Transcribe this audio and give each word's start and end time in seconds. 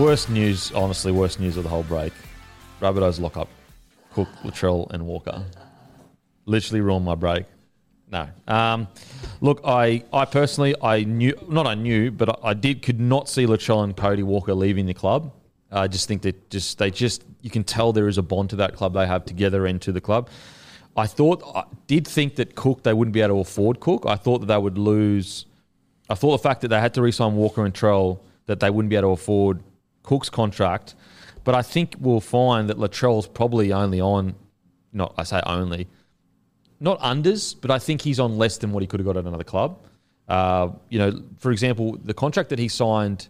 Worst 0.00 0.30
news, 0.30 0.72
honestly, 0.72 1.12
worst 1.12 1.40
news 1.40 1.58
of 1.58 1.62
the 1.62 1.68
whole 1.68 1.82
break. 1.82 2.14
Rabbitohs 2.80 3.20
lock 3.20 3.36
up 3.36 3.48
Cook, 4.14 4.28
Latrell, 4.42 4.90
and 4.92 5.04
Walker. 5.04 5.44
Literally 6.46 6.80
ruined 6.80 7.04
my 7.04 7.14
break. 7.14 7.44
No. 8.10 8.26
Um, 8.48 8.88
look, 9.42 9.60
I, 9.62 10.02
I 10.10 10.24
personally, 10.24 10.74
I 10.82 11.04
knew, 11.04 11.38
not 11.50 11.66
I 11.66 11.74
knew, 11.74 12.10
but 12.10 12.30
I, 12.30 12.48
I 12.48 12.54
did, 12.54 12.80
could 12.80 12.98
not 12.98 13.28
see 13.28 13.44
Latrell 13.44 13.84
and 13.84 13.94
Cody 13.94 14.22
Walker 14.22 14.54
leaving 14.54 14.86
the 14.86 14.94
club. 14.94 15.34
I 15.70 15.86
just 15.86 16.08
think 16.08 16.22
that 16.22 16.48
just, 16.48 16.78
they 16.78 16.90
just, 16.90 17.22
you 17.42 17.50
can 17.50 17.62
tell 17.62 17.92
there 17.92 18.08
is 18.08 18.16
a 18.16 18.22
bond 18.22 18.48
to 18.50 18.56
that 18.56 18.76
club 18.76 18.94
they 18.94 19.06
have 19.06 19.26
together 19.26 19.66
and 19.66 19.82
to 19.82 19.92
the 19.92 20.00
club. 20.00 20.30
I 20.96 21.06
thought, 21.08 21.42
I 21.54 21.64
did 21.88 22.08
think 22.08 22.36
that 22.36 22.54
Cook, 22.54 22.84
they 22.84 22.94
wouldn't 22.94 23.12
be 23.12 23.20
able 23.20 23.34
to 23.34 23.40
afford 23.40 23.80
Cook. 23.80 24.06
I 24.06 24.16
thought 24.16 24.38
that 24.38 24.46
they 24.46 24.56
would 24.56 24.78
lose 24.78 25.44
I 26.08 26.14
thought 26.14 26.32
the 26.32 26.42
fact 26.42 26.62
that 26.62 26.68
they 26.68 26.80
had 26.80 26.94
to 26.94 27.02
re-sign 27.02 27.36
Walker 27.36 27.66
and 27.66 27.74
Trell 27.74 28.20
that 28.46 28.60
they 28.60 28.70
wouldn't 28.70 28.88
be 28.88 28.96
able 28.96 29.14
to 29.14 29.20
afford 29.20 29.62
Cook's 30.02 30.30
contract, 30.30 30.94
but 31.44 31.54
I 31.54 31.62
think 31.62 31.94
we'll 31.98 32.20
find 32.20 32.68
that 32.68 32.78
Latrell's 32.78 33.26
probably 33.26 33.72
only 33.72 34.00
on, 34.00 34.34
not 34.92 35.14
I 35.16 35.24
say 35.24 35.40
only, 35.46 35.88
not 36.80 36.98
unders, 37.00 37.54
but 37.60 37.70
I 37.70 37.78
think 37.78 38.02
he's 38.02 38.18
on 38.18 38.38
less 38.38 38.58
than 38.58 38.72
what 38.72 38.82
he 38.82 38.86
could 38.86 39.00
have 39.00 39.06
got 39.06 39.16
at 39.16 39.26
another 39.26 39.44
club. 39.44 39.78
Uh, 40.28 40.70
you 40.88 40.98
know, 40.98 41.22
for 41.38 41.52
example, 41.52 41.98
the 42.04 42.14
contract 42.14 42.50
that 42.50 42.58
he 42.58 42.68
signed 42.68 43.28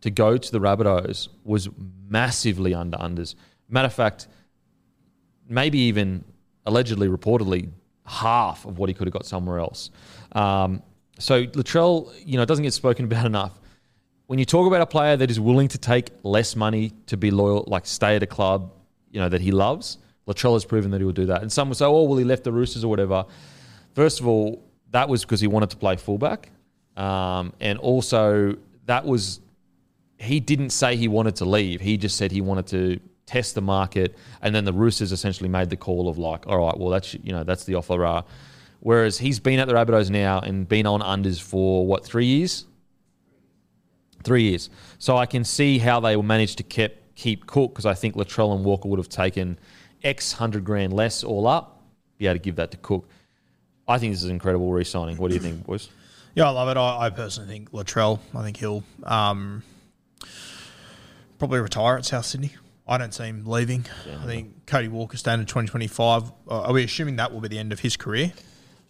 to 0.00 0.10
go 0.10 0.36
to 0.36 0.52
the 0.52 0.60
Rabbitohs 0.60 1.28
was 1.44 1.68
massively 2.08 2.74
under 2.74 2.96
unders. 2.96 3.34
Matter 3.68 3.86
of 3.86 3.94
fact, 3.94 4.28
maybe 5.48 5.78
even 5.78 6.24
allegedly, 6.66 7.08
reportedly, 7.08 7.70
half 8.06 8.64
of 8.64 8.78
what 8.78 8.88
he 8.88 8.94
could 8.94 9.06
have 9.06 9.12
got 9.12 9.26
somewhere 9.26 9.58
else. 9.58 9.90
Um, 10.32 10.82
so 11.18 11.44
Latrell, 11.44 12.12
you 12.24 12.36
know, 12.38 12.44
doesn't 12.44 12.62
get 12.62 12.72
spoken 12.72 13.04
about 13.10 13.26
enough. 13.26 13.58
When 14.28 14.38
you 14.38 14.44
talk 14.44 14.66
about 14.66 14.82
a 14.82 14.86
player 14.86 15.16
that 15.16 15.30
is 15.30 15.40
willing 15.40 15.68
to 15.68 15.78
take 15.78 16.10
less 16.22 16.54
money 16.54 16.92
to 17.06 17.16
be 17.16 17.30
loyal, 17.30 17.64
like 17.66 17.86
stay 17.86 18.14
at 18.14 18.22
a 18.22 18.26
club, 18.26 18.74
you 19.10 19.18
know, 19.18 19.30
that 19.30 19.40
he 19.40 19.52
loves, 19.52 19.96
Latrell 20.26 20.52
has 20.52 20.66
proven 20.66 20.90
that 20.90 20.98
he 20.98 21.04
will 21.06 21.12
do 21.12 21.24
that. 21.24 21.40
And 21.40 21.50
some 21.50 21.68
will 21.68 21.74
say, 21.74 21.86
oh, 21.86 22.02
well, 22.02 22.18
he 22.18 22.26
left 22.26 22.44
the 22.44 22.52
Roosters 22.52 22.84
or 22.84 22.88
whatever. 22.88 23.24
First 23.94 24.20
of 24.20 24.28
all, 24.28 24.62
that 24.90 25.08
was 25.08 25.24
because 25.24 25.40
he 25.40 25.46
wanted 25.46 25.70
to 25.70 25.78
play 25.78 25.96
fullback. 25.96 26.50
Um, 26.94 27.54
and 27.58 27.78
also, 27.78 28.54
that 28.84 29.06
was, 29.06 29.40
he 30.18 30.40
didn't 30.40 30.70
say 30.70 30.94
he 30.94 31.08
wanted 31.08 31.36
to 31.36 31.46
leave. 31.46 31.80
He 31.80 31.96
just 31.96 32.18
said 32.18 32.30
he 32.30 32.42
wanted 32.42 32.66
to 32.66 33.00
test 33.24 33.54
the 33.54 33.62
market. 33.62 34.14
And 34.42 34.54
then 34.54 34.66
the 34.66 34.74
Roosters 34.74 35.10
essentially 35.10 35.48
made 35.48 35.70
the 35.70 35.78
call 35.78 36.06
of 36.06 36.18
like, 36.18 36.46
all 36.46 36.58
right, 36.58 36.78
well, 36.78 36.90
that's, 36.90 37.14
you 37.14 37.32
know, 37.32 37.44
that's 37.44 37.64
the 37.64 37.76
offer. 37.76 38.24
Whereas 38.80 39.16
he's 39.16 39.40
been 39.40 39.58
at 39.58 39.68
the 39.68 39.74
Rabbitohs 39.74 40.10
now 40.10 40.40
and 40.40 40.68
been 40.68 40.84
on 40.84 41.00
unders 41.00 41.40
for 41.40 41.86
what, 41.86 42.04
three 42.04 42.26
years? 42.26 42.66
Three 44.24 44.44
years. 44.44 44.70
So 44.98 45.16
I 45.16 45.26
can 45.26 45.44
see 45.44 45.78
how 45.78 46.00
they 46.00 46.16
will 46.16 46.22
manage 46.22 46.56
to 46.56 46.62
keep, 46.62 46.96
keep 47.14 47.46
Cook 47.46 47.72
because 47.72 47.86
I 47.86 47.94
think 47.94 48.16
Latrell 48.16 48.54
and 48.54 48.64
Walker 48.64 48.88
would 48.88 48.98
have 48.98 49.08
taken 49.08 49.58
X 50.02 50.32
hundred 50.32 50.64
grand 50.64 50.92
less 50.92 51.24
all 51.24 51.46
up, 51.46 51.82
be 52.18 52.26
able 52.26 52.34
to 52.34 52.38
give 52.40 52.56
that 52.56 52.70
to 52.72 52.76
Cook. 52.76 53.08
I 53.86 53.98
think 53.98 54.12
this 54.12 54.20
is 54.20 54.26
an 54.26 54.32
incredible 54.32 54.70
re 54.72 54.84
signing. 54.84 55.16
What 55.16 55.28
do 55.28 55.34
you 55.34 55.40
think, 55.40 55.64
boys? 55.64 55.88
Yeah, 56.34 56.46
I 56.46 56.50
love 56.50 56.68
it. 56.68 56.76
I, 56.76 57.06
I 57.06 57.10
personally 57.10 57.48
think 57.48 57.72
Latrell. 57.72 58.20
I 58.34 58.42
think 58.42 58.58
he'll 58.58 58.84
um, 59.02 59.62
probably 61.38 61.60
retire 61.60 61.96
at 61.96 62.04
South 62.04 62.26
Sydney. 62.26 62.54
I 62.86 62.96
don't 62.96 63.12
see 63.12 63.24
him 63.24 63.44
leaving. 63.44 63.84
I 64.22 64.26
think 64.26 64.66
Cody 64.66 64.88
Walker 64.88 65.16
staying 65.16 65.40
in 65.40 65.46
2025. 65.46 66.32
Uh, 66.48 66.62
are 66.62 66.72
we 66.72 66.84
assuming 66.84 67.16
that 67.16 67.32
will 67.32 67.40
be 67.40 67.48
the 67.48 67.58
end 67.58 67.72
of 67.72 67.80
his 67.80 67.96
career? 67.96 68.32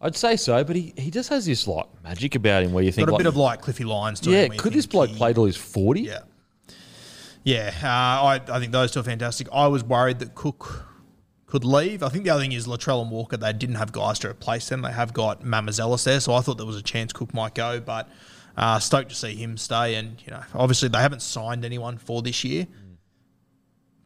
I'd 0.01 0.15
say 0.17 0.37
so, 0.37 0.63
but 0.63 0.77
he, 0.77 0.93
he 0.97 1.11
just 1.11 1.29
has 1.31 1.45
this 1.47 1.67
like 1.67 1.87
magic 2.05 2.35
about 2.37 2.63
him 2.63 2.73
where 2.73 2.85
you 2.85 2.93
think 2.93 3.07
Got 3.09 3.13
a 3.13 3.15
like, 3.15 3.19
bit 3.19 3.27
of 3.27 3.37
like 3.37 3.61
Cliffy 3.63 3.85
Lyons 3.85 4.21
to 4.21 4.31
him. 4.31 4.35
yeah, 4.35 4.43
where 4.49 4.55
you 4.55 4.61
could 4.61 4.73
this 4.73 4.85
think 4.85 4.93
bloke 4.93 5.11
he- 5.11 5.17
play 5.17 5.33
till 5.33 5.45
he's 5.47 5.57
forty? 5.57 6.03
Yeah. 6.03 6.21
Yeah, 7.45 7.73
uh, 7.83 7.87
I, 7.89 8.41
I 8.49 8.59
think 8.61 8.73
those 8.73 8.93
two 8.93 9.01
are 9.01 9.05
fantastic. 9.05 9.49
I 9.53 9.69
was 9.69 9.83
worried 9.83 10.19
that 10.19 10.35
Cook 10.35 10.85
could 11.47 11.65
leave. 11.65 12.03
I 12.03 12.11
think 12.11 12.25
the 12.25 12.31
other 12.31 12.43
thing 12.43 12.53
is 12.53 12.67
Latrell 12.67 13.01
and 13.01 13.11
Walker, 13.11 13.37
they 13.39 13.53
didn't 13.55 13.77
have 13.77 13.91
guys 13.91 14.19
to 14.21 14.29
replace 14.29 14.69
them. 14.69 14.83
They 14.83 14.93
have 14.93 15.15
got 15.15 15.43
Mamouzelos 15.43 16.05
there, 16.05 16.21
so 16.21 16.35
I 16.35 16.41
thought 16.43 16.59
there 16.59 16.67
was 16.67 16.77
a 16.77 16.83
chance 16.83 17.13
Cook 17.13 17.33
might 17.33 17.55
go, 17.55 17.81
but 17.81 18.07
uh, 18.57 18.79
stoked 18.81 19.09
to 19.11 19.15
see 19.15 19.35
him 19.35 19.57
stay. 19.57 19.95
And, 19.95 20.21
you 20.27 20.31
know, 20.31 20.43
obviously 20.55 20.89
they 20.91 20.99
haven't 20.99 21.23
signed 21.23 21.65
anyone 21.65 21.97
for 21.97 22.21
this 22.21 22.45
year, 22.45 22.67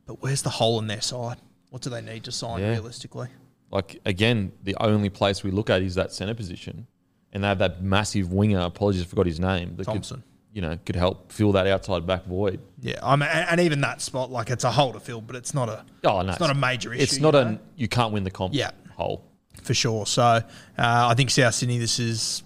but 0.07 0.23
where's 0.23 0.43
the 0.43 0.51
hole 0.51 0.79
in 0.79 0.87
their 0.87 1.01
side? 1.01 1.39
What 1.71 1.83
do 1.83 1.91
they 1.91 2.03
need 2.03 2.23
to 2.25 2.33
sign 2.33 2.61
Yeah. 2.61 2.71
realistically? 2.71 3.29
Like 3.73 4.01
again, 4.05 4.53
the 4.63 4.77
only 4.81 5.09
place 5.09 5.43
we 5.43 5.51
look 5.51 5.71
at 5.71 5.83
is 5.83 5.95
that 5.95 6.13
centre 6.13 6.35
position, 6.35 6.87
and 7.33 7.43
they 7.43 7.49
have 7.49 7.59
that 7.59 7.83
massive 7.83 8.33
winger. 8.33 8.61
Apologies, 8.61 9.03
I 9.03 9.07
forgot 9.07 9.27
his 9.27 9.41
name. 9.41 9.77
That 9.77 9.85
Thompson. 9.85 10.19
Could, 10.19 10.25
you 10.53 10.61
know, 10.61 10.79
could 10.85 10.97
help 10.97 11.33
fill 11.33 11.53
that 11.53 11.67
outside 11.67 12.07
back 12.07 12.27
void. 12.27 12.61
Yeah, 12.81 12.99
I 13.03 13.17
mean, 13.17 13.31
and, 13.33 13.59
even 13.61 13.81
that 13.81 14.03
spot, 14.03 14.31
like 14.31 14.51
it's 14.51 14.65
a 14.65 14.71
hole 14.71 14.93
to 14.93 15.01
fill, 15.01 15.23
but 15.23 15.35
it's 15.35 15.55
not 15.55 15.71
a, 15.71 15.87
Oh 16.05 16.21
no, 16.21 16.31
it's 16.31 16.41
not 16.41 16.51
a 16.51 16.55
major 16.55 16.93
issue. 16.93 17.03
It's 17.03 17.19
not 17.19 17.33
you 17.33 17.41
a 17.41 17.61
you 17.77 17.89
can't 17.89 18.13
win 18.13 18.25
the 18.25 18.31
comp. 18.31 18.53
Yeah. 18.55 18.73
hole. 18.95 19.25
for 19.63 19.73
sure. 19.73 20.05
So 20.05 20.23
uh, 20.23 20.43
I 20.77 21.15
think 21.15 21.31
South 21.31 21.55
Sydney, 21.55 21.79
this 21.79 21.99
is, 21.99 22.43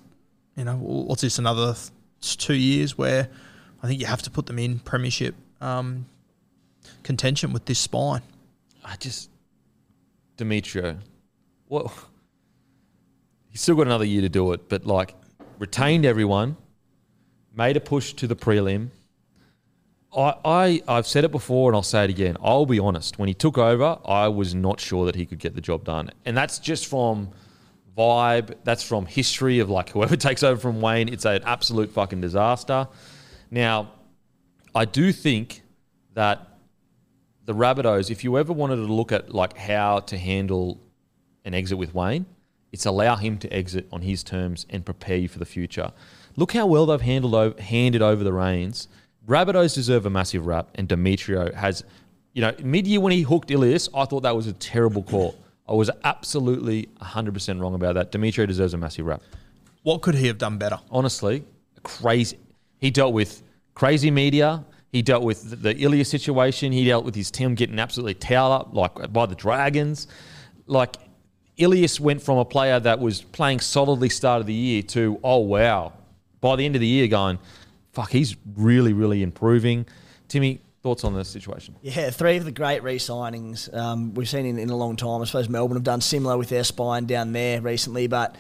you 0.57 0.63
know, 0.65 0.77
what's 0.77 1.23
this, 1.23 1.41
another 1.41 1.75
th- 1.75 2.37
two 2.37 2.55
years 2.55 2.97
where 2.97 3.29
I 3.83 3.89
think 3.89 4.01
you 4.01 4.07
have 4.07 4.23
to 4.23 4.31
put 4.31 4.47
them 4.47 4.61
in 4.61 4.79
premiership 4.79 5.35
um, 5.61 6.07
contention 7.03 7.53
with 7.53 7.65
this 7.65 7.81
spine. 7.81 8.23
I 8.85 8.95
just 8.97 9.31
Demetriou, 10.39 10.99
what? 11.69 11.93
He's 13.49 13.61
still 13.61 13.77
got 13.77 13.87
another 13.87 14.05
year 14.05 14.23
to 14.23 14.29
do 14.29 14.53
it, 14.53 14.69
but 14.69 14.87
like 14.87 15.15
retained 15.59 16.05
everyone, 16.05 16.57
made 17.55 17.77
a 17.77 17.81
push 17.81 18.13
to 18.15 18.27
the 18.27 18.37
prelim. 18.37 18.91
I, 20.17 20.35
I 20.45 20.83
I've 20.89 21.07
said 21.07 21.25
it 21.25 21.33
before 21.33 21.71
and 21.71 21.77
I'll 21.77 21.83
say 21.83 22.05
it 22.05 22.11
again. 22.11 22.37
I'll 22.43 22.67
be 22.67 22.79
honest. 22.79 23.19
When 23.19 23.29
he 23.29 23.35
took 23.35 23.59
over, 23.59 23.99
I 24.05 24.29
was 24.29 24.55
not 24.55 24.81
sure 24.81 25.07
that 25.07 25.15
he 25.15 25.27
could 25.27 25.39
get 25.39 25.55
the 25.55 25.61
job 25.61 25.85
done, 25.85 26.11
and 26.25 26.37
that's 26.37 26.59
just 26.59 26.87
from 26.87 27.31
vibe. 27.97 28.55
That's 28.65 28.83
from 28.83 29.07
history 29.07 29.59
of 29.59 29.71
like 29.71 29.91
whoever 29.91 30.17
takes 30.29 30.43
over 30.43 30.61
from 30.61 30.81
Wayne. 30.81 31.09
It's 31.09 31.25
an 31.25 31.43
absolute 31.45 31.91
fucking 31.91 32.21
disaster. 32.21 32.89
Now, 33.51 33.93
I 34.75 34.85
do 34.85 35.13
think 35.13 35.63
that 36.15 36.59
the 37.45 37.55
Rabbitohs, 37.55 38.11
if 38.11 38.25
you 38.25 38.39
ever 38.39 38.53
wanted 38.53 38.77
to 38.77 38.93
look 38.93 39.13
at 39.13 39.33
like 39.33 39.57
how 39.57 40.01
to 40.01 40.19
handle 40.19 40.81
an 41.47 41.55
exit 41.55 41.79
with 41.79 41.95
Wayne, 41.95 42.27
It's 42.73 42.85
allow 42.85 43.17
him 43.17 43.39
to 43.39 43.51
exit 43.51 43.87
on 43.91 44.03
his 44.03 44.23
terms 44.23 44.67
and 44.69 44.85
prepare 44.85 45.17
you 45.17 45.29
for 45.29 45.39
the 45.39 45.47
future. 45.47 45.93
Look 46.37 46.53
how 46.53 46.67
well 46.67 46.85
they've 46.85 47.01
handled 47.01 47.35
over, 47.35 47.63
handed 47.63 48.03
over 48.03 48.23
the 48.23 48.33
reins. 48.33 48.89
Rabbitohs 49.27 49.75
deserve 49.75 50.05
a 50.05 50.11
massive 50.11 50.47
rap, 50.47 50.69
and 50.75 50.89
Demetriou 50.89 51.55
has, 51.55 51.85
you 52.35 52.43
know, 52.43 52.53
mid-year 52.63 53.01
when 53.01 53.13
he 53.13 53.23
hooked 53.23 53.51
Ilias, 53.51 53.89
I 53.95 54.05
thought 54.05 54.25
that 54.25 54.37
was 54.37 54.47
a 54.47 54.53
terrible 54.53 55.03
call. 55.03 55.39
I 55.69 55.73
was 55.73 55.91
absolutely 56.05 56.89
100% 57.01 57.61
wrong 57.61 57.75
about 57.75 57.95
that. 57.95 58.13
Demetriou 58.13 58.47
deserves 58.47 58.75
a 58.75 58.77
massive 58.77 59.07
rap. 59.07 59.23
What 59.83 60.03
could 60.03 60.15
he 60.15 60.27
have 60.27 60.39
done 60.39 60.59
better? 60.59 60.79
Honestly, 60.91 61.45
crazy. 61.83 62.39
He 62.79 62.91
dealt 62.91 63.15
with 63.15 63.43
crazy 63.75 64.11
media. 64.11 64.65
He 64.93 65.03
dealt 65.03 65.23
with 65.23 65.51
the, 65.51 65.57
the 65.57 65.77
Ilias 65.77 66.09
situation. 66.09 66.73
He 66.73 66.85
dealt 66.85 67.05
with 67.05 67.15
his 67.15 67.31
team 67.31 67.55
getting 67.55 67.79
absolutely 67.79 68.15
towed 68.15 68.53
up, 68.53 68.75
like 68.75 69.13
by 69.13 69.27
the 69.27 69.35
Dragons. 69.35 70.09
Like 70.67 70.97
Ilias 71.59 71.99
went 71.99 72.23
from 72.23 72.39
a 72.39 72.45
player 72.45 72.79
that 72.79 73.01
was 73.01 73.23
playing 73.23 73.61
solidly 73.61 74.09
start 74.09 74.41
of 74.41 74.47
the 74.47 74.55
year 74.55 74.83
to 74.83 75.19
oh 75.25 75.39
wow, 75.39 75.93
by 76.41 76.57
the 76.57 76.65
end 76.65 76.75
of 76.77 76.81
the 76.81 76.87
year 76.87 77.09
going, 77.09 77.39
fuck, 77.93 78.11
he's 78.11 78.37
really 78.57 78.93
really 78.93 79.23
improving. 79.23 79.87
Timmy, 80.29 80.61
thoughts 80.83 81.05
on 81.05 81.15
the 81.15 81.25
situation? 81.25 81.75
Yeah, 81.83 82.11
three 82.11 82.37
of 82.37 82.45
the 82.45 82.53
great 82.53 82.83
re-signings 82.83 83.75
um, 83.75 84.15
we've 84.15 84.29
seen 84.29 84.45
in, 84.45 84.59
in 84.59 84.71
a 84.71 84.77
long 84.77 84.97
time. 84.97 85.23
I 85.23 85.25
suppose 85.25 85.49
Melbourne 85.49 85.77
have 85.77 85.85
done 85.85 86.01
similar 86.01 86.37
with 86.37 86.49
their 86.49 86.65
spine 86.65 87.07
down 87.07 87.33
there 87.33 87.61
recently, 87.61 88.07
but 88.07 88.37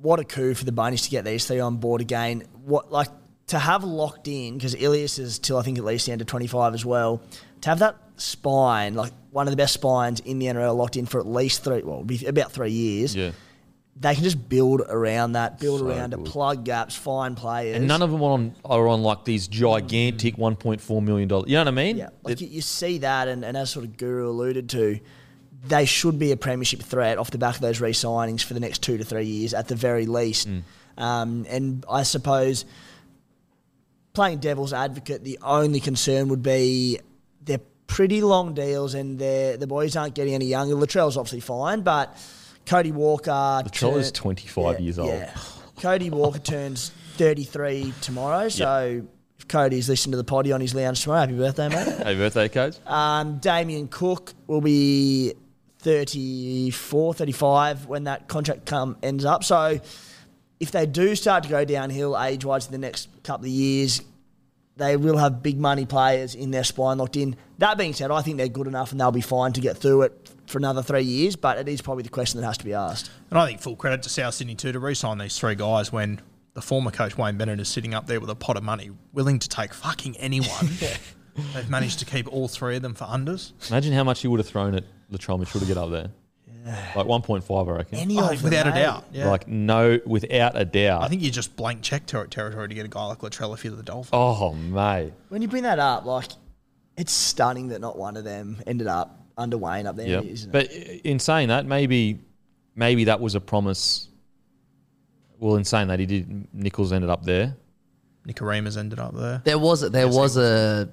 what 0.00 0.20
a 0.20 0.24
coup 0.24 0.54
for 0.54 0.64
the 0.64 0.72
Bunnies 0.72 1.02
to 1.02 1.10
get 1.10 1.24
these 1.24 1.46
three 1.46 1.60
on 1.60 1.76
board 1.78 2.00
again. 2.00 2.44
What 2.64 2.92
like 2.92 3.08
to 3.48 3.58
have 3.58 3.84
locked 3.84 4.28
in 4.28 4.54
because 4.54 4.74
Ilias 4.74 5.18
is 5.18 5.38
till 5.38 5.56
I 5.56 5.62
think 5.62 5.78
at 5.78 5.84
least 5.84 6.06
the 6.06 6.12
end 6.12 6.20
of 6.20 6.26
twenty 6.26 6.46
five 6.46 6.74
as 6.74 6.84
well. 6.84 7.22
To 7.66 7.70
have 7.70 7.80
that 7.80 7.96
spine, 8.14 8.94
like 8.94 9.12
one 9.32 9.48
of 9.48 9.50
the 9.50 9.56
best 9.56 9.74
spines 9.74 10.20
in 10.20 10.38
the 10.38 10.46
NRL, 10.46 10.76
locked 10.76 10.94
in 10.94 11.04
for 11.04 11.18
at 11.18 11.26
least 11.26 11.64
three, 11.64 11.82
well, 11.82 12.04
be 12.04 12.24
about 12.24 12.52
three 12.52 12.70
years. 12.70 13.16
Yeah. 13.16 13.32
They 13.98 14.14
can 14.14 14.22
just 14.22 14.48
build 14.48 14.82
around 14.82 15.32
that, 15.32 15.58
build 15.58 15.80
So 15.80 15.88
around 15.88 16.14
it, 16.14 16.24
plug 16.26 16.64
gaps, 16.64 16.94
find 16.94 17.36
players. 17.36 17.76
And 17.76 17.88
none 17.88 18.02
of 18.02 18.12
them 18.12 18.22
are 18.22 18.30
on 18.30 18.54
are 18.64 18.86
on 18.86 19.02
like 19.02 19.24
these 19.24 19.48
gigantic 19.48 20.38
one 20.38 20.54
point 20.54 20.80
four 20.80 21.02
million 21.02 21.26
dollars. 21.26 21.48
You 21.48 21.54
know 21.56 21.62
what 21.62 21.68
I 21.68 21.70
mean? 21.72 21.96
Yeah, 21.96 22.10
like 22.22 22.40
you, 22.40 22.46
you 22.46 22.60
see 22.60 22.98
that, 22.98 23.26
and, 23.26 23.44
and 23.44 23.56
as 23.56 23.70
sort 23.70 23.84
of 23.84 23.96
Guru 23.96 24.28
alluded 24.28 24.70
to, 24.70 25.00
they 25.64 25.86
should 25.86 26.20
be 26.20 26.30
a 26.30 26.36
premiership 26.36 26.84
threat 26.84 27.18
off 27.18 27.32
the 27.32 27.38
back 27.38 27.56
of 27.56 27.62
those 27.62 27.80
re-signings 27.80 28.44
for 28.44 28.54
the 28.54 28.60
next 28.60 28.80
two 28.80 28.96
to 28.96 29.02
three 29.02 29.26
years 29.26 29.54
at 29.54 29.66
the 29.66 29.74
very 29.74 30.06
least. 30.06 30.48
Mm. 30.48 30.62
Um, 30.98 31.46
and 31.48 31.84
I 31.90 32.04
suppose 32.04 32.64
playing 34.12 34.38
devil's 34.38 34.72
advocate, 34.72 35.24
the 35.24 35.40
only 35.42 35.80
concern 35.80 36.28
would 36.28 36.44
be 36.44 37.00
they're 37.46 37.60
pretty 37.86 38.20
long 38.20 38.52
deals, 38.54 38.94
and 38.94 39.18
the 39.18 39.66
boys 39.66 39.96
aren't 39.96 40.14
getting 40.14 40.34
any 40.34 40.46
younger. 40.46 40.74
Latrell's 40.74 41.16
obviously 41.16 41.40
fine, 41.40 41.80
but 41.80 42.16
Cody 42.66 42.92
Walker. 42.92 43.30
Latrell 43.30 43.96
is 43.96 44.12
turn- 44.12 44.22
25 44.22 44.80
years 44.80 44.98
old. 44.98 45.24
Cody 45.80 46.10
Walker 46.10 46.38
turns 46.38 46.90
33 47.16 47.94
tomorrow, 48.00 48.48
so. 48.48 49.02
If 49.38 49.48
Cody's 49.48 49.86
listening 49.86 50.12
to 50.12 50.16
the 50.16 50.24
potty 50.24 50.50
on 50.50 50.62
his 50.62 50.74
lounge 50.74 51.02
tomorrow, 51.02 51.20
happy 51.20 51.36
birthday, 51.36 51.68
mate. 51.68 51.76
Happy 51.98 52.14
birthday, 52.16 52.48
coach. 52.48 52.76
Um, 52.86 53.36
Damien 53.36 53.86
Cook 53.86 54.32
will 54.46 54.62
be 54.62 55.34
34, 55.80 57.12
35 57.14 57.86
when 57.86 58.04
that 58.04 58.28
contract 58.28 58.64
come 58.64 58.96
ends 59.02 59.24
up. 59.24 59.44
So 59.44 59.78
if 60.58 60.70
they 60.70 60.86
do 60.86 61.14
start 61.14 61.44
to 61.44 61.50
go 61.50 61.64
downhill 61.66 62.18
age-wise 62.20 62.66
in 62.66 62.72
the 62.72 62.78
next 62.78 63.08
couple 63.24 63.44
of 63.44 63.52
years, 63.52 64.00
they 64.76 64.96
will 64.96 65.16
have 65.16 65.42
big 65.42 65.58
money 65.58 65.86
players 65.86 66.34
in 66.34 66.50
their 66.50 66.64
spine 66.64 66.98
locked 66.98 67.16
in. 67.16 67.36
That 67.58 67.78
being 67.78 67.94
said, 67.94 68.10
I 68.10 68.22
think 68.22 68.36
they're 68.36 68.48
good 68.48 68.66
enough 68.66 68.92
and 68.92 69.00
they'll 69.00 69.10
be 69.10 69.20
fine 69.22 69.52
to 69.54 69.60
get 69.60 69.76
through 69.76 70.02
it 70.02 70.30
for 70.46 70.58
another 70.58 70.82
three 70.82 71.02
years, 71.02 71.34
but 71.34 71.58
it 71.58 71.68
is 71.68 71.80
probably 71.80 72.02
the 72.02 72.10
question 72.10 72.40
that 72.40 72.46
has 72.46 72.58
to 72.58 72.64
be 72.64 72.74
asked. 72.74 73.10
And 73.30 73.38
I 73.38 73.46
think 73.46 73.60
full 73.60 73.76
credit 73.76 74.02
to 74.02 74.08
South 74.08 74.34
Sydney 74.34 74.54
too 74.54 74.72
to 74.72 74.78
re-sign 74.78 75.18
these 75.18 75.38
three 75.38 75.54
guys 75.54 75.90
when 75.90 76.20
the 76.54 76.62
former 76.62 76.90
coach 76.90 77.16
Wayne 77.18 77.36
Bennett 77.36 77.60
is 77.60 77.68
sitting 77.68 77.94
up 77.94 78.06
there 78.06 78.20
with 78.20 78.30
a 78.30 78.34
pot 78.34 78.56
of 78.56 78.62
money, 78.62 78.90
willing 79.12 79.38
to 79.38 79.48
take 79.48 79.74
fucking 79.74 80.16
anyone. 80.18 80.68
They've 81.54 81.68
managed 81.68 81.98
to 81.98 82.04
keep 82.04 82.32
all 82.32 82.48
three 82.48 82.76
of 82.76 82.82
them 82.82 82.94
for 82.94 83.04
unders. 83.04 83.52
Imagine 83.70 83.92
how 83.92 84.04
much 84.04 84.22
he 84.22 84.28
would 84.28 84.40
have 84.40 84.46
thrown 84.46 84.74
at 84.74 84.84
Latrell 85.10 85.38
Mitchell 85.38 85.60
to 85.60 85.66
get 85.66 85.76
up 85.76 85.90
there. 85.90 86.10
Like 86.96 87.06
1.5, 87.06 87.68
I 87.68 87.76
reckon. 87.76 87.98
Any 87.98 88.18
Oh, 88.18 88.24
of 88.24 88.30
them, 88.30 88.42
without 88.42 88.66
a 88.66 88.70
mate. 88.70 88.82
doubt. 88.82 89.04
Yeah. 89.12 89.28
Like, 89.30 89.46
no, 89.46 90.00
without 90.04 90.56
a 90.60 90.64
doubt. 90.64 91.02
I 91.02 91.08
think 91.08 91.22
you 91.22 91.30
just 91.30 91.54
blank 91.56 91.82
check 91.82 92.06
ter- 92.06 92.26
territory 92.26 92.68
to 92.68 92.74
get 92.74 92.84
a 92.84 92.88
guy 92.88 93.04
like 93.06 93.18
Latrell 93.18 93.54
if 93.54 93.64
you're 93.64 93.76
the 93.76 93.82
Dolphins. 93.82 94.10
oh, 94.12 94.52
mate. 94.52 95.12
When 95.28 95.42
you 95.42 95.48
bring 95.48 95.62
that 95.62 95.78
up, 95.78 96.04
like, 96.04 96.26
it's 96.96 97.12
stunning 97.12 97.68
that 97.68 97.80
not 97.80 97.96
one 97.96 98.16
of 98.16 98.24
them 98.24 98.60
ended 98.66 98.86
up 98.88 99.20
under 99.38 99.56
Wayne 99.58 99.86
up 99.86 99.96
there, 99.96 100.08
Yeah. 100.08 100.20
isn't 100.22 100.48
it? 100.48 100.52
But 100.52 100.70
uh, 100.70 100.92
in 101.08 101.18
saying 101.18 101.48
that, 101.48 101.66
maybe 101.66 102.18
maybe 102.74 103.04
that 103.04 103.20
was 103.20 103.34
a 103.34 103.40
promise. 103.40 104.08
Well, 105.38 105.56
in 105.56 105.64
saying 105.64 105.88
that, 105.88 106.00
he 106.00 106.06
did. 106.06 106.48
Nicholls 106.54 106.92
ended 106.92 107.10
up 107.10 107.22
there. 107.24 107.54
Nikorima's 108.26 108.76
ended 108.76 108.98
up 108.98 109.14
there. 109.14 109.42
There 109.44 109.58
was 109.58 109.82
there 109.90 110.08
was 110.08 110.36
a 110.38 110.88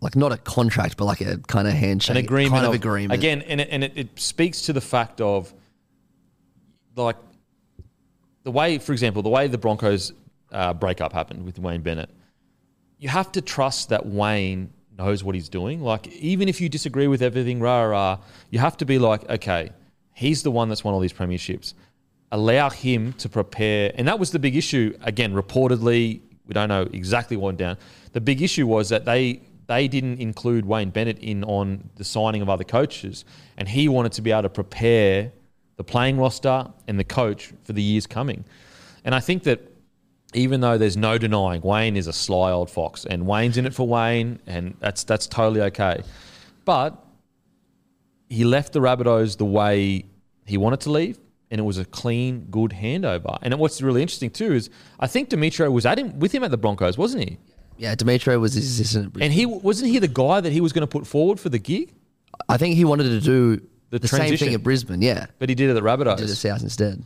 like 0.00 0.16
not 0.16 0.32
a 0.32 0.36
contract, 0.36 0.96
but 0.96 1.04
like 1.06 1.20
a 1.20 1.38
kind 1.38 1.66
of 1.66 1.74
handshake, 1.74 2.16
An 2.16 2.24
agreement. 2.24 2.52
kind 2.54 2.66
of, 2.66 2.70
of- 2.70 2.80
agreement. 2.80 3.12
Again, 3.18 3.42
and 3.42 3.60
it, 3.60 3.68
and 3.70 3.84
it, 3.84 3.92
it 3.96 4.08
speaks 4.20 4.62
to 4.62 4.72
the 4.72 4.80
fact 4.80 5.20
of 5.20 5.52
like 6.96 7.16
the 8.44 8.50
way, 8.50 8.78
for 8.78 8.92
example, 8.92 9.22
the 9.22 9.28
way 9.28 9.48
the 9.48 9.58
Broncos 9.58 10.12
uh, 10.52 10.72
breakup 10.74 11.12
happened 11.12 11.44
with 11.44 11.58
Wayne 11.58 11.82
Bennett. 11.82 12.10
You 12.98 13.08
have 13.08 13.32
to 13.32 13.40
trust 13.40 13.88
that 13.90 14.06
Wayne 14.06 14.70
knows 14.96 15.22
what 15.22 15.34
he's 15.34 15.48
doing. 15.48 15.82
Like, 15.82 16.06
even 16.08 16.48
if 16.48 16.60
you 16.60 16.68
disagree 16.68 17.06
with 17.08 17.20
everything, 17.22 17.60
rah, 17.60 17.82
rah, 17.82 17.88
rah, 17.90 18.18
you 18.50 18.58
have 18.58 18.76
to 18.78 18.84
be 18.86 18.98
like, 18.98 19.28
okay, 19.28 19.70
he's 20.14 20.42
the 20.42 20.50
one 20.50 20.68
that's 20.68 20.82
won 20.84 20.94
all 20.94 21.00
these 21.00 21.12
premierships. 21.12 21.74
Allow 22.32 22.70
him 22.70 23.12
to 23.14 23.28
prepare. 23.28 23.92
And 23.96 24.08
that 24.08 24.18
was 24.18 24.30
the 24.30 24.38
big 24.38 24.56
issue. 24.56 24.96
Again, 25.02 25.34
reportedly, 25.34 26.20
we 26.46 26.54
don't 26.54 26.68
know 26.68 26.82
exactly 26.92 27.36
what 27.36 27.46
went 27.46 27.58
down. 27.58 27.76
The 28.12 28.20
big 28.20 28.40
issue 28.40 28.66
was 28.66 28.88
that 28.88 29.04
they 29.04 29.42
they 29.66 29.88
didn't 29.88 30.20
include 30.20 30.64
Wayne 30.64 30.90
Bennett 30.90 31.18
in 31.18 31.44
on 31.44 31.90
the 31.96 32.04
signing 32.04 32.42
of 32.42 32.48
other 32.48 32.64
coaches. 32.64 33.24
And 33.56 33.68
he 33.68 33.88
wanted 33.88 34.12
to 34.12 34.22
be 34.22 34.30
able 34.30 34.42
to 34.42 34.48
prepare 34.48 35.32
the 35.76 35.84
playing 35.84 36.18
roster 36.18 36.68
and 36.86 36.98
the 36.98 37.04
coach 37.04 37.52
for 37.64 37.72
the 37.72 37.82
years 37.82 38.06
coming. 38.06 38.44
And 39.04 39.14
I 39.14 39.20
think 39.20 39.44
that 39.44 39.72
even 40.34 40.60
though 40.60 40.76
there's 40.76 40.96
no 40.96 41.18
denying 41.18 41.62
Wayne 41.62 41.96
is 41.96 42.06
a 42.06 42.12
sly 42.12 42.50
old 42.50 42.70
fox 42.70 43.04
and 43.04 43.26
Wayne's 43.26 43.56
in 43.56 43.66
it 43.66 43.74
for 43.74 43.86
Wayne 43.86 44.40
and 44.46 44.76
that's 44.80 45.04
that's 45.04 45.26
totally 45.26 45.62
okay. 45.62 46.02
But 46.64 47.02
he 48.28 48.44
left 48.44 48.72
the 48.72 48.80
Rabbitohs 48.80 49.36
the 49.38 49.44
way 49.44 50.04
he 50.44 50.56
wanted 50.56 50.80
to 50.80 50.90
leave 50.90 51.18
and 51.50 51.60
it 51.60 51.64
was 51.64 51.78
a 51.78 51.84
clean, 51.84 52.46
good 52.50 52.72
handover. 52.72 53.38
And 53.40 53.54
what's 53.58 53.80
really 53.80 54.02
interesting 54.02 54.30
too 54.30 54.52
is 54.52 54.68
I 54.98 55.06
think 55.06 55.30
Demetriou 55.30 55.70
was 55.70 55.86
at 55.86 55.98
him 55.98 56.18
with 56.18 56.32
him 56.32 56.42
at 56.42 56.50
the 56.50 56.58
Broncos, 56.58 56.98
wasn't 56.98 57.28
he? 57.28 57.38
Yeah, 57.78 57.94
Demetriou 57.94 58.40
was 58.40 58.54
his 58.54 58.80
assistant. 58.80 59.16
And 59.20 59.32
he 59.32 59.46
wasn't 59.46 59.90
he 59.90 59.98
the 59.98 60.08
guy 60.08 60.40
that 60.40 60.52
he 60.52 60.60
was 60.60 60.72
going 60.72 60.82
to 60.82 60.86
put 60.86 61.06
forward 61.06 61.38
for 61.40 61.48
the 61.48 61.58
gig, 61.58 61.92
I 62.48 62.56
think 62.56 62.74
he 62.76 62.84
wanted 62.84 63.04
to 63.04 63.20
do 63.20 63.56
The 63.90 63.98
the, 63.98 64.08
same 64.08 64.18
transition. 64.18 64.46
thing 64.48 64.54
at 64.54 64.62
Brisbane. 64.62 65.02
Yeah, 65.02 65.26
but 65.38 65.48
he 65.48 65.54
did 65.54 65.70
it 65.70 65.76
at 65.76 65.82
Rabbitohs. 65.82 66.16
did 66.18 66.30
it 66.30 66.36
South 66.36 66.62
instead. 66.62 67.04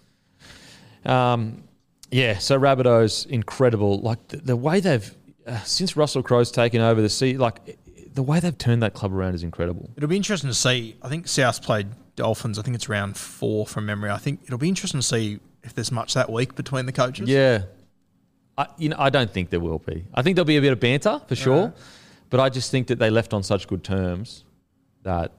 Um, 1.04 1.64
yeah, 2.10 2.38
so 2.38 2.58
Rabbitohs 2.58 3.26
incredible. 3.26 3.98
Like 4.00 4.26
the, 4.28 4.36
the 4.38 4.56
way 4.56 4.80
they've 4.80 5.14
uh, 5.46 5.60
since 5.62 5.96
Russell 5.96 6.22
Crowe's 6.22 6.50
taken 6.50 6.80
over 6.80 7.00
the 7.00 7.08
sea, 7.08 7.36
like 7.36 7.78
the 8.14 8.22
way 8.22 8.40
they've 8.40 8.56
turned 8.58 8.82
that 8.82 8.94
club 8.94 9.12
around 9.14 9.34
is 9.34 9.42
incredible. 9.42 9.90
It'll 9.96 10.08
be 10.08 10.16
interesting 10.16 10.50
to 10.50 10.54
see. 10.54 10.96
I 11.02 11.08
think 11.08 11.28
South 11.28 11.62
played 11.62 11.88
Dolphins. 12.16 12.58
I 12.58 12.62
think 12.62 12.74
it's 12.74 12.88
round 12.88 13.16
four 13.16 13.66
from 13.66 13.86
memory. 13.86 14.10
I 14.10 14.18
think 14.18 14.40
it'll 14.44 14.58
be 14.58 14.68
interesting 14.68 15.00
to 15.00 15.06
see 15.06 15.38
if 15.62 15.74
there's 15.74 15.92
much 15.92 16.14
that 16.14 16.30
week 16.30 16.54
between 16.54 16.86
the 16.86 16.92
coaches. 16.92 17.28
Yeah, 17.28 17.62
I, 18.60 18.66
you 18.76 18.88
know, 18.90 18.96
I 18.98 19.10
don't 19.10 19.30
think 19.30 19.48
there 19.48 19.60
will 19.60 19.78
be. 19.78 20.04
I 20.12 20.20
think 20.22 20.36
there'll 20.36 20.44
be 20.56 20.58
a 20.58 20.60
bit 20.60 20.72
of 20.72 20.80
banter 20.80 21.20
for 21.26 21.36
sure, 21.36 21.72
but 22.28 22.40
I 22.40 22.48
just 22.50 22.70
think 22.70 22.88
that 22.88 22.98
they 22.98 23.08
left 23.08 23.32
on 23.32 23.42
such 23.42 23.66
good 23.66 23.82
terms 23.82 24.44
that 25.02 25.32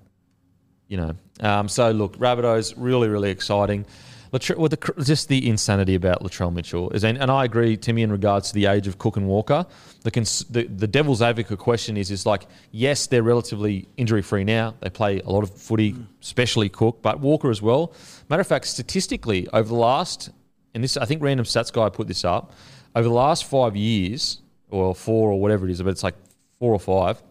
you 0.88 0.98
know. 0.98 1.14
Um, 1.40 1.70
so 1.70 1.92
look, 1.92 2.18
Rabbitohs 2.18 2.74
really, 2.78 3.08
really 3.10 3.30
exciting. 3.30 3.86
Well, 4.32 4.70
the, 4.70 4.94
just 5.04 5.28
the 5.28 5.50
insanity 5.50 5.96
about 5.96 6.24
Latrell 6.24 6.54
Mitchell 6.54 6.90
is, 6.92 7.04
and, 7.04 7.18
and 7.18 7.30
I 7.30 7.44
agree, 7.44 7.76
Timmy, 7.76 8.02
in 8.02 8.12
regards 8.14 8.48
to 8.50 8.54
the 8.54 8.68
age 8.68 8.88
of 8.88 8.98
Cook 8.98 9.18
and 9.18 9.28
Walker. 9.28 9.66
The, 10.04 10.12
cons- 10.12 10.46
the 10.50 10.64
the 10.64 10.88
devil's 10.88 11.22
advocate 11.22 11.60
question 11.60 11.98
is, 11.98 12.12
is 12.12 12.26
like, 12.26 12.44
yes, 12.72 13.08
they're 13.08 13.24
relatively 13.24 13.90
injury 13.98 14.22
free 14.22 14.46
now. 14.46 14.74
They 14.80 14.90
play 14.90 15.20
a 15.20 15.30
lot 15.30 15.44
of 15.44 15.52
footy, 15.54 15.96
especially 16.22 16.70
Cook, 16.70 17.02
but 17.02 17.20
Walker 17.20 17.50
as 17.50 17.62
well. 17.62 17.94
Matter 18.30 18.42
of 18.42 18.48
fact, 18.48 18.68
statistically, 18.68 19.50
over 19.52 19.68
the 19.68 19.82
last, 19.92 20.30
and 20.74 20.82
this 20.84 20.96
I 20.96 21.06
think 21.06 21.22
Random 21.22 21.46
Stats 21.46 21.72
Guy 21.72 21.90
put 21.90 22.08
this 22.08 22.24
up, 22.24 22.54
over 22.96 23.08
the 23.08 23.14
last 23.14 23.46
five 23.46 23.76
years, 23.76 24.42
or 24.70 24.96
four 24.96 25.32
or 25.32 25.40
whatever 25.40 25.68
it 25.68 25.72
is, 25.72 25.82
but 25.82 25.90
it's 25.90 26.04
like 26.04 26.16
four 26.60 26.74
or 26.74 26.80
five. 26.80 27.22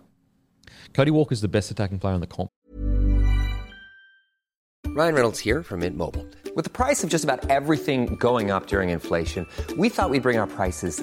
Cody 0.93 1.11
Walker 1.11 1.33
is 1.33 1.41
the 1.41 1.49
best 1.49 1.71
attacking 1.71 1.99
player 1.99 2.15
in 2.15 2.21
the 2.21 2.27
comp. 2.27 2.51
Ryan 4.87 5.15
Reynolds 5.15 5.39
here 5.39 5.63
from 5.63 5.81
Mint 5.81 5.97
Mobile. 5.97 6.27
With 6.57 6.65
the 6.65 6.71
price 6.71 7.05
of 7.05 7.11
just 7.11 7.23
about 7.23 7.49
everything 7.49 8.17
going 8.17 8.51
up 8.51 8.67
during 8.67 8.91
inflation, 8.91 9.47
we 9.77 9.89
thought 9.89 10.11
we'd 10.11 10.23
bring 10.23 10.37
our 10.39 10.49
prices 10.49 11.03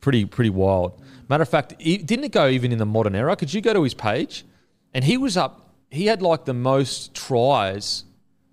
pretty 0.00 0.24
pretty 0.24 0.50
wild. 0.50 1.00
Matter 1.28 1.42
of 1.42 1.48
fact, 1.48 1.74
he, 1.78 1.98
didn't 1.98 2.24
it 2.24 2.32
go 2.32 2.48
even 2.48 2.72
in 2.72 2.78
the 2.78 2.86
modern 2.86 3.14
era? 3.14 3.36
Could 3.36 3.52
you 3.54 3.60
go 3.60 3.72
to 3.72 3.82
his 3.82 3.94
page, 3.94 4.44
and 4.94 5.04
he 5.04 5.16
was 5.16 5.36
up. 5.36 5.74
He 5.90 6.06
had 6.06 6.22
like 6.22 6.44
the 6.44 6.54
most 6.54 7.14
tries 7.14 8.04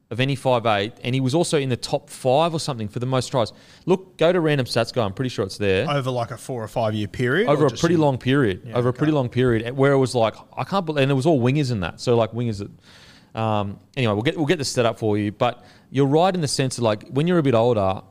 of 0.09 0.19
any 0.19 0.35
five 0.35 0.65
eight, 0.65 0.93
and 1.03 1.13
he 1.13 1.21
was 1.21 1.35
also 1.35 1.57
in 1.57 1.69
the 1.69 1.77
top 1.77 2.09
five 2.09 2.53
or 2.53 2.59
something 2.59 2.87
for 2.87 2.99
the 2.99 3.05
most 3.05 3.27
tries. 3.29 3.51
Look, 3.85 4.17
go 4.17 4.31
to 4.31 4.39
random 4.39 4.65
stats 4.65 4.93
guy. 4.93 5.03
I'm 5.03 5.13
pretty 5.13 5.29
sure 5.29 5.45
it's 5.45 5.57
there 5.57 5.89
over 5.89 6.09
like 6.11 6.31
a 6.31 6.37
four 6.37 6.63
or 6.63 6.67
five 6.67 6.93
year 6.93 7.07
period. 7.07 7.49
over 7.49 7.65
a 7.65 7.69
pretty 7.69 7.95
in- 7.95 8.01
long 8.01 8.17
period. 8.17 8.61
Yeah, 8.65 8.77
over 8.77 8.89
a 8.89 8.93
pretty 8.93 9.11
long 9.11 9.29
period, 9.29 9.75
where 9.75 9.91
it 9.91 9.97
was 9.97 10.15
like 10.15 10.35
I 10.55 10.63
can't 10.63 10.85
believe, 10.85 11.03
and 11.03 11.11
it 11.11 11.15
was 11.15 11.25
all 11.25 11.41
wingers 11.41 11.71
in 11.71 11.81
that. 11.81 11.99
So 11.99 12.15
like 12.15 12.31
wingers 12.31 12.59
that. 12.59 13.39
Um, 13.39 13.79
anyway, 13.95 14.13
we'll 14.13 14.23
get 14.23 14.37
we'll 14.37 14.45
get 14.45 14.57
this 14.57 14.69
set 14.71 14.85
up 14.85 14.97
for 14.97 15.17
you, 15.17 15.31
but 15.31 15.63
you're 15.91 16.07
right 16.07 16.33
in 16.33 16.41
the 16.41 16.47
sense 16.47 16.77
of 16.77 16.83
like 16.83 17.07
when 17.09 17.27
you're 17.27 17.37
a 17.37 17.43
bit 17.43 17.53
older, 17.53 18.01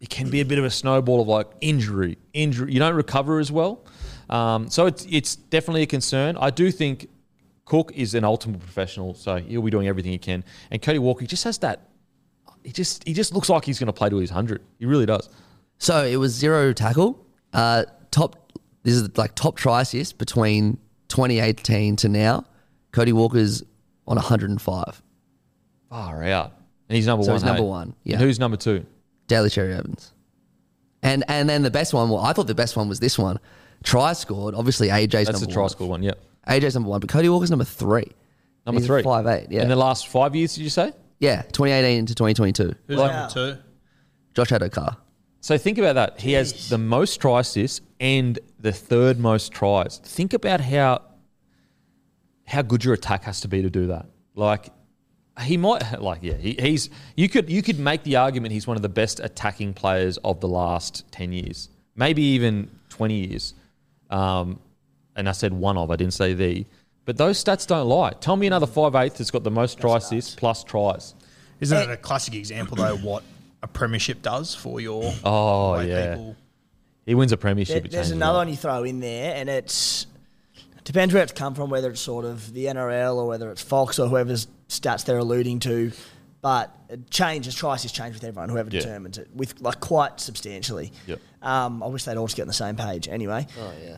it 0.00 0.08
can 0.10 0.30
be 0.30 0.40
a 0.40 0.44
bit 0.44 0.58
of 0.58 0.64
a 0.64 0.70
snowball 0.70 1.20
of 1.22 1.28
like 1.28 1.46
injury, 1.60 2.18
injury. 2.32 2.72
You 2.72 2.78
don't 2.78 2.94
recover 2.94 3.38
as 3.38 3.52
well, 3.52 3.84
um, 4.28 4.68
so 4.70 4.86
it's 4.86 5.06
it's 5.10 5.36
definitely 5.36 5.82
a 5.82 5.86
concern. 5.86 6.36
I 6.40 6.50
do 6.50 6.70
think 6.70 7.08
Cook 7.66 7.92
is 7.94 8.14
an 8.14 8.24
ultimate 8.24 8.60
professional, 8.60 9.14
so 9.14 9.36
he'll 9.36 9.62
be 9.62 9.70
doing 9.70 9.86
everything 9.88 10.12
he 10.12 10.18
can. 10.18 10.42
And 10.70 10.80
Cody 10.82 10.98
Walker 10.98 11.26
just 11.26 11.44
has 11.44 11.58
that. 11.58 11.88
He 12.64 12.72
just 12.72 13.06
he 13.06 13.12
just 13.14 13.32
looks 13.34 13.48
like 13.48 13.64
he's 13.64 13.78
going 13.78 13.86
to 13.88 13.92
play 13.92 14.08
to 14.10 14.16
his 14.16 14.30
hundred. 14.30 14.62
He 14.78 14.86
really 14.86 15.06
does. 15.06 15.28
So 15.78 16.04
it 16.04 16.16
was 16.16 16.32
zero 16.34 16.72
tackle. 16.72 17.24
Uh, 17.52 17.84
top. 18.10 18.52
This 18.82 18.94
is 18.94 19.16
like 19.18 19.34
top 19.34 19.56
try 19.56 19.82
assist 19.82 20.16
between 20.18 20.78
2018 21.08 21.96
to 21.96 22.08
now. 22.08 22.44
Cody 22.92 23.12
Walker's 23.12 23.62
on 24.06 24.16
105. 24.16 25.02
Far 25.90 26.24
out, 26.24 26.52
and 26.88 26.96
he's 26.96 27.06
number 27.06 27.24
So 27.24 27.30
one. 27.32 27.36
he's 27.40 27.44
number 27.44 27.62
one, 27.62 27.94
yeah. 28.04 28.14
And 28.14 28.22
who's 28.22 28.38
number 28.38 28.56
two? 28.56 28.86
Daly 29.30 29.48
Cherry 29.48 29.72
Evans. 29.72 30.12
And 31.02 31.24
and 31.28 31.48
then 31.48 31.62
the 31.62 31.70
best 31.70 31.94
one. 31.94 32.10
Well, 32.10 32.20
I 32.20 32.32
thought 32.34 32.46
the 32.48 32.54
best 32.54 32.76
one 32.76 32.88
was 32.88 33.00
this 33.00 33.16
one. 33.18 33.38
Try 33.84 34.12
scored. 34.12 34.54
Obviously, 34.54 34.88
AJ's 34.88 35.10
That's 35.26 35.30
number 35.32 35.46
the 35.46 35.52
try 35.52 35.62
one. 35.62 35.70
score 35.70 35.88
one. 35.88 36.02
Yeah. 36.02 36.12
AJ's 36.48 36.74
number 36.74 36.90
one, 36.90 37.00
but 37.00 37.08
Cody 37.08 37.28
Walker's 37.28 37.48
number 37.50 37.64
three. 37.64 38.04
Number 38.66 38.80
He's 38.80 38.86
three. 38.88 39.02
five 39.02 39.26
eight. 39.26 39.46
Yeah. 39.50 39.62
In 39.62 39.68
the 39.68 39.76
last 39.76 40.08
five 40.08 40.34
years, 40.34 40.54
did 40.54 40.62
you 40.62 40.68
say? 40.70 40.92
yeah, 41.20 41.42
2018 41.52 42.06
to 42.06 42.14
2022. 42.14 42.74
Who's 42.86 42.98
Like- 42.98 43.12
number 43.12 43.32
two? 43.32 43.58
Josh 44.34 44.48
Addo-Carr. 44.50 44.96
So 45.42 45.56
think 45.58 45.78
about 45.78 45.94
that. 45.94 46.20
He 46.20 46.32
has 46.32 46.68
the 46.68 46.78
most 46.78 47.20
try 47.20 47.40
assists 47.40 47.80
and 48.00 48.38
the 48.58 48.72
third 48.72 49.18
most 49.18 49.52
tries. 49.52 49.98
Think 49.98 50.32
about 50.34 50.60
how 50.60 51.02
how 52.46 52.62
good 52.62 52.84
your 52.84 52.94
attack 52.94 53.24
has 53.24 53.40
to 53.42 53.48
be 53.48 53.62
to 53.62 53.70
do 53.70 53.86
that. 53.88 54.06
Like 54.34 54.70
he 55.40 55.56
might 55.56 56.00
like 56.00 56.18
yeah, 56.22 56.34
he, 56.34 56.56
he's 56.58 56.90
you 57.16 57.28
could 57.28 57.50
you 57.50 57.62
could 57.62 57.78
make 57.78 58.02
the 58.02 58.16
argument 58.16 58.52
he's 58.52 58.66
one 58.66 58.76
of 58.76 58.82
the 58.82 58.88
best 58.88 59.20
attacking 59.20 59.74
players 59.74 60.16
of 60.18 60.40
the 60.40 60.48
last 60.48 61.10
10 61.12 61.32
years. 61.32 61.68
Maybe 61.96 62.22
even 62.22 62.70
20 62.90 63.26
years. 63.26 63.54
Um, 64.10 64.58
and 65.16 65.28
I 65.28 65.32
said 65.32 65.52
one 65.52 65.76
of, 65.76 65.90
I 65.90 65.96
didn't 65.96 66.14
say 66.14 66.34
the. 66.34 66.64
But 67.04 67.16
those 67.16 67.42
stats 67.42 67.66
don't 67.66 67.88
lie. 67.88 68.10
Tell 68.20 68.36
me 68.36 68.46
another 68.46 68.66
five 68.66 68.94
eighth 68.94 69.18
that's 69.18 69.30
got 69.30 69.42
the 69.42 69.50
most 69.50 69.80
try 69.80 69.96
assists 69.96 70.34
plus 70.34 70.62
tries. 70.64 71.14
Isn't 71.60 71.76
it 71.76 71.90
a 71.90 71.96
classic 71.96 72.34
example 72.34 72.76
though? 72.76 72.96
What 72.96 73.22
a 73.62 73.66
premiership 73.66 74.22
does 74.22 74.54
for 74.54 74.80
your 74.80 75.12
Oh 75.24 75.72
way 75.72 75.88
yeah. 75.88 76.10
people 76.14 76.36
He 77.06 77.14
wins 77.14 77.32
a 77.32 77.36
premiership. 77.36 77.82
There- 77.84 77.90
there's 77.90 78.10
another 78.10 78.38
one 78.38 78.48
you 78.48 78.56
throw 78.56 78.84
in 78.84 79.00
there, 79.00 79.34
and 79.34 79.48
it's 79.48 80.06
depends 80.84 81.12
where 81.12 81.22
it's 81.22 81.32
come 81.32 81.54
from, 81.54 81.70
whether 81.70 81.90
it's 81.90 82.00
sort 82.00 82.24
of 82.24 82.52
the 82.52 82.66
NRL 82.66 83.16
or 83.16 83.26
whether 83.26 83.50
it's 83.50 83.62
Fox 83.62 83.98
or 83.98 84.08
whoever's 84.08 84.46
stats 84.70 85.04
they're 85.04 85.18
alluding 85.18 85.58
to. 85.60 85.92
But 86.42 86.74
it 86.88 87.10
changes, 87.10 87.54
tries 87.54 87.82
has 87.82 87.92
changed 87.92 88.14
with 88.14 88.24
everyone, 88.24 88.48
whoever 88.48 88.70
Yeah. 88.70 88.80
determines 88.80 89.18
it, 89.18 89.28
with 89.34 89.60
like 89.60 89.78
quite 89.80 90.20
substantially. 90.20 90.90
Yep. 91.06 91.20
Um, 91.42 91.82
I 91.82 91.86
wish 91.88 92.04
they'd 92.04 92.16
all 92.16 92.26
just 92.26 92.36
get 92.36 92.44
on 92.44 92.48
the 92.48 92.54
same 92.54 92.76
page. 92.76 93.08
Anyway, 93.08 93.46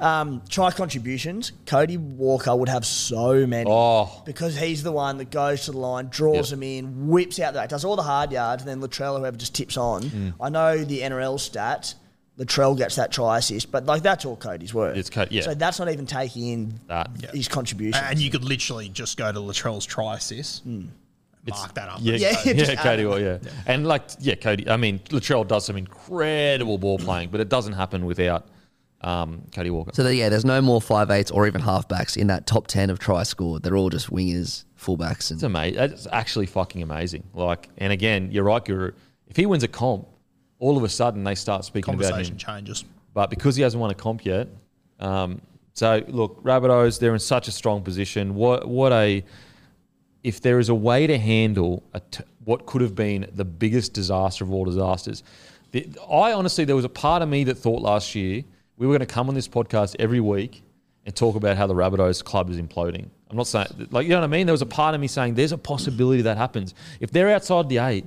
um, 0.00 0.42
try 0.48 0.72
contributions. 0.72 1.52
Cody 1.66 1.96
Walker 1.98 2.56
would 2.56 2.68
have 2.68 2.84
so 2.84 3.46
many 3.46 3.70
Oh. 3.70 4.22
because 4.24 4.56
he's 4.56 4.82
the 4.82 4.90
one 4.90 5.18
that 5.18 5.30
goes 5.30 5.66
to 5.66 5.70
the 5.70 5.78
line, 5.78 6.08
draws 6.10 6.50
Yep. 6.50 6.58
them 6.58 6.62
in, 6.64 7.08
whips 7.08 7.38
out 7.38 7.52
the 7.54 7.60
back, 7.60 7.68
does 7.68 7.84
all 7.84 7.94
the 7.94 8.02
hard 8.02 8.32
yards, 8.32 8.62
and 8.64 8.68
then 8.68 8.80
Latrell, 8.80 9.18
whoever 9.18 9.36
just 9.36 9.54
tips 9.54 9.76
on. 9.76 10.02
Mm. 10.02 10.34
I 10.40 10.48
know 10.48 10.78
the 10.84 11.02
NRL 11.04 11.38
stat. 11.38 11.94
Latrell 12.38 12.76
gets 12.76 12.96
that 12.96 13.12
try 13.12 13.38
assist, 13.38 13.70
but 13.70 13.84
like 13.86 14.02
that's 14.02 14.24
all 14.24 14.36
Cody's 14.36 14.72
work. 14.72 14.96
It's 14.96 15.10
Co- 15.10 15.26
yeah. 15.30 15.42
So 15.42 15.54
that's 15.54 15.78
not 15.78 15.90
even 15.90 16.06
taking 16.06 16.46
in 16.48 16.80
That. 16.88 17.10
his 17.34 17.46
contribution. 17.48 18.02
and 18.04 18.18
you 18.18 18.30
could 18.30 18.44
literally 18.44 18.88
just 18.88 19.16
go 19.18 19.30
to 19.30 19.38
Latrell's 19.38 19.84
try 19.86 20.16
assist, 20.16 20.62
Hmm. 20.62 20.86
mark 21.48 21.74
that 21.74 21.88
up. 21.90 21.98
Yeah, 22.00 22.16
Yeah, 22.16 22.36
yeah, 22.44 22.52
just 22.54 22.76
Cody. 22.78 23.02
it. 23.02 23.06
Well, 23.06 23.20
yeah. 23.20 23.38
and 23.66 23.86
like 23.86 24.02
yeah, 24.20 24.34
Cody. 24.36 24.68
I 24.68 24.76
mean, 24.78 24.98
Latrell 25.10 25.46
does 25.46 25.66
some 25.66 25.76
incredible 25.76 26.78
ball 26.78 26.98
playing, 26.98 27.28
but 27.30 27.40
it 27.40 27.48
doesn't 27.50 27.74
happen 27.74 28.06
without 28.06 28.46
um, 29.02 29.42
Cody 29.54 29.68
Walker. 29.70 29.90
So 29.94 30.02
that, 30.04 30.14
yeah, 30.14 30.28
there's 30.28 30.44
no 30.44 30.62
more 30.62 30.80
five 30.80 31.10
eights 31.10 31.30
or 31.30 31.46
even 31.46 31.60
halfbacks 31.60 32.16
in 32.16 32.28
that 32.28 32.46
top 32.46 32.66
10 32.68 32.88
of 32.88 32.98
try 32.98 33.24
scored. 33.24 33.62
They're 33.64 33.76
all 33.76 33.90
just 33.90 34.10
wingers, 34.10 34.64
fullbacks, 34.80 35.30
and 35.30 35.36
It's 35.38 35.42
amazing. 35.42 35.82
It's 35.82 36.06
actually 36.12 36.46
fucking 36.46 36.82
amazing. 36.82 37.24
Like, 37.34 37.68
and 37.78 37.92
again, 37.92 38.30
you're 38.30 38.44
right, 38.44 38.64
Guru. 38.64 38.92
If 39.26 39.36
he 39.36 39.44
wins 39.46 39.64
a 39.64 39.68
comp, 39.68 40.06
all 40.62 40.76
of 40.76 40.84
a 40.84 40.88
sudden 40.88 41.24
they 41.24 41.34
start 41.34 41.64
speaking 41.64 41.94
about 41.94 42.04
him. 42.04 42.10
Conversation 42.12 42.38
changes. 42.38 42.84
But 43.12 43.28
because 43.28 43.56
he 43.56 43.62
hasn't 43.62 43.80
won 43.80 43.90
a 43.90 43.94
comp 43.94 44.24
yet, 44.24 44.48
um, 45.00 45.42
so 45.74 46.02
look, 46.06 46.42
Rabbitohs, 46.42 47.00
they're 47.00 47.12
in 47.14 47.18
such 47.18 47.48
a 47.48 47.50
strong 47.50 47.82
position. 47.82 48.36
What 48.36 48.68
what 48.68 48.92
a 48.92 49.24
if 50.22 50.40
there 50.40 50.60
is 50.60 50.68
a 50.68 50.74
way 50.74 51.06
to 51.08 51.18
handle 51.18 51.82
a 51.92 52.00
t- 52.00 52.22
what 52.44 52.64
could 52.64 52.80
have 52.80 52.94
been 52.94 53.28
the 53.34 53.44
biggest 53.44 53.92
disaster 53.92 54.44
of 54.44 54.52
all 54.52 54.64
disasters. 54.64 55.24
The, 55.72 55.88
I 56.08 56.32
honestly, 56.32 56.64
there 56.64 56.76
was 56.76 56.84
a 56.84 56.90
part 57.06 57.22
of 57.22 57.28
me 57.28 57.44
that 57.44 57.56
thought 57.56 57.82
last 57.82 58.14
year 58.14 58.44
we 58.76 58.86
were 58.86 58.92
going 58.92 59.06
to 59.06 59.12
come 59.12 59.28
on 59.28 59.34
this 59.34 59.48
podcast 59.48 59.96
every 59.98 60.20
week 60.20 60.62
and 61.04 61.14
talk 61.14 61.34
about 61.34 61.56
how 61.56 61.66
the 61.66 61.74
Rabbitohs 61.74 62.22
club 62.22 62.50
is 62.50 62.58
imploding. 62.58 63.08
I'm 63.28 63.36
not 63.36 63.48
saying, 63.48 63.88
like, 63.90 64.04
you 64.04 64.10
know 64.10 64.20
what 64.20 64.24
I 64.24 64.28
mean? 64.28 64.46
There 64.46 64.52
was 64.52 64.62
a 64.62 64.66
part 64.66 64.94
of 64.94 65.00
me 65.00 65.08
saying 65.08 65.34
there's 65.34 65.52
a 65.52 65.58
possibility 65.58 66.22
that 66.22 66.36
happens. 66.36 66.74
If 67.00 67.10
they're 67.10 67.30
outside 67.30 67.68
the 67.68 67.78
eight, 67.78 68.04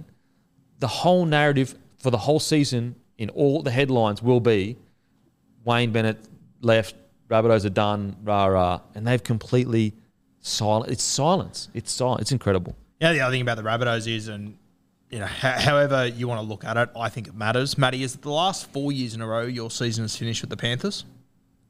the 0.80 0.88
whole 0.88 1.26
narrative 1.26 1.76
for 2.06 2.12
the 2.12 2.18
whole 2.20 2.40
season 2.40 2.96
in 3.18 3.32
all 3.32 3.64
the 3.64 3.72
headlines 3.72 4.22
will 4.22 4.40
be 4.40 4.78
Wayne 5.64 5.92
Bennett 5.92 6.20
left, 6.62 6.94
Rabbitohs 7.30 7.66
are 7.66 7.70
done, 7.72 8.16
rah 8.24 8.46
rah, 8.46 8.82
and 8.94 9.08
they've 9.08 9.24
completely 9.24 9.94
silent. 10.40 10.92
It's 10.92 11.02
silence. 11.04 11.70
It's 11.74 11.92
silent. 11.92 12.22
It's 12.22 12.32
incredible. 12.32 12.76
Yeah, 13.02 13.14
the 13.14 13.22
other 13.22 13.32
thing 13.34 13.42
about 13.42 13.58
the 13.58 13.64
Rabbitohs 13.64 14.08
is, 14.08 14.28
and 14.28 14.56
you 15.10 15.18
know, 15.18 15.26
ho- 15.26 15.50
however 15.50 16.06
you 16.06 16.28
want 16.28 16.42
to 16.42 16.46
look 16.48 16.64
at 16.64 16.78
it, 16.78 16.90
I 16.96 17.10
think 17.10 17.28
it 17.28 17.34
matters. 17.34 17.76
Matty, 17.76 18.04
is 18.04 18.14
it 18.14 18.22
the 18.22 18.30
last 18.30 18.68
four 18.72 18.92
years 18.92 19.16
in 19.16 19.22
a 19.22 19.28
row 19.28 19.42
your 19.48 19.72
season 19.72 20.04
has 20.04 20.16
finished 20.16 20.42
with 20.42 20.52
the 20.52 20.58
Panthers? 20.58 21.06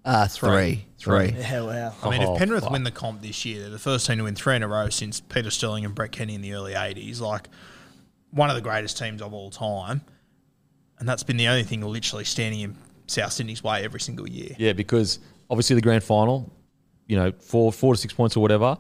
uh, 0.04 0.28
three. 0.28 0.86
Three. 1.00 1.34
yeah, 1.38 1.62
wow. 1.62 1.94
I 2.04 2.10
mean, 2.12 2.22
Oh, 2.24 2.34
if 2.34 2.40
Penrith 2.40 2.64
fuck. 2.64 2.72
win 2.74 2.84
the 2.84 2.92
comp 2.92 3.22
this 3.22 3.46
year, 3.46 3.62
they're 3.62 3.70
the 3.70 3.80
first 3.80 4.06
team 4.06 4.18
to 4.18 4.26
win 4.26 4.36
three 4.36 4.56
in 4.58 4.62
a 4.64 4.68
row 4.68 4.90
since 4.90 5.22
Peter 5.22 5.50
Sterling 5.50 5.86
and 5.86 5.96
Brett 5.96 6.12
Kenny 6.12 6.36
in 6.36 6.42
the 6.42 6.54
early 6.54 6.74
80s. 6.74 7.22
Like, 7.22 7.48
one 8.32 8.50
of 8.50 8.56
the 8.58 8.62
greatest 8.62 8.98
teams 9.00 9.22
of 9.22 9.34
all 9.34 9.50
time. 9.50 10.02
And 11.00 11.08
that's 11.10 11.24
been 11.24 11.38
the 11.38 11.48
only 11.48 11.64
thing 11.64 11.82
literally 11.82 12.24
standing 12.26 12.62
in 12.62 12.76
South 13.08 13.34
Sydney's 13.34 13.64
way 13.64 13.84
every 13.84 14.00
single 14.00 14.28
year. 14.28 14.56
Yeah, 14.58 14.74
because 14.74 15.20
obviously 15.50 15.76
the 15.76 15.82
grand 15.82 16.04
final, 16.04 16.52
you 17.08 17.16
know, 17.18 17.32
four 17.40 17.72
four 17.72 17.94
to 17.94 18.00
six 18.00 18.14
points 18.14 18.36
or 18.38 18.40
whatever, 18.42 18.78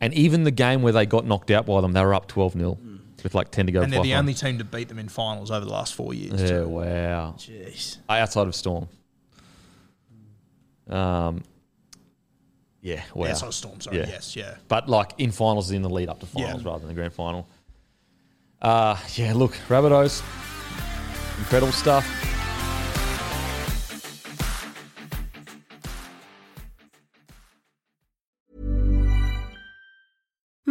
and 0.00 0.14
even 0.14 0.44
the 0.44 0.50
game 0.50 0.82
where 0.82 0.92
they 0.92 1.06
got 1.06 1.26
knocked 1.26 1.50
out 1.50 1.66
by 1.66 1.80
them, 1.80 1.92
they 1.92 2.02
were 2.04 2.14
up 2.14 2.26
twelve 2.26 2.54
0 2.54 2.78
with 3.22 3.34
like 3.34 3.50
ten 3.50 3.66
to 3.66 3.72
go. 3.72 3.82
And 3.82 3.92
they're 3.92 4.02
the 4.02 4.14
only 4.14 4.34
team 4.34 4.58
to 4.58 4.64
beat 4.64 4.88
them 4.88 4.98
in 4.98 5.08
finals 5.08 5.50
over 5.50 5.64
the 5.64 5.72
last 5.72 5.94
four 5.94 6.14
years. 6.14 6.40
Yeah, 6.40 6.48
too. 6.60 6.68
wow. 6.68 7.34
Jeez. 7.36 7.98
Outside 8.08 8.46
of 8.46 8.54
Storm. 8.54 8.88
Um. 10.88 11.42
Yeah, 12.80 13.02
wow. 13.12 13.26
Yeah, 13.26 13.34
so 13.34 13.50
Storm, 13.50 13.80
sorry, 13.80 13.98
yes, 13.98 14.36
yeah. 14.36 14.54
But 14.68 14.88
like 14.88 15.12
in 15.18 15.32
finals, 15.32 15.70
in 15.72 15.82
the 15.82 15.90
lead 15.90 16.08
up 16.08 16.20
to 16.20 16.26
Yeah. 16.34 16.44
finals 16.46 16.64
rather 16.64 16.78
than 16.78 16.88
the 16.88 16.94
grand 16.94 17.12
final. 17.12 17.48
Uh, 18.62 18.96
yeah, 19.16 19.34
look, 19.34 19.52
Rabbitohs, 19.68 20.22
incredible 21.38 21.72
stuff. 21.72 22.27